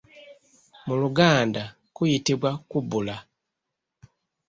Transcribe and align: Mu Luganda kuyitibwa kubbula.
Mu 0.87 0.95
Luganda 1.01 1.63
kuyitibwa 1.95 2.49
kubbula. 2.69 3.15